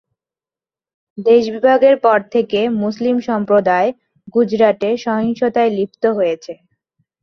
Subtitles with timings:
[1.17, 3.89] দেশ বিভাগের পর থেকে মুসলিম সম্প্রদায়
[4.33, 6.53] গুজরাটে সহিংসতায় লিপ্ত হয়েছে।